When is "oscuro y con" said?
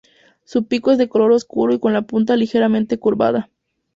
1.31-1.93